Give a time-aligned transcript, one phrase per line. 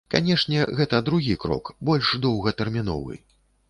[0.13, 3.25] Канешне, гэта другі крок, больш доўгатэрміновы.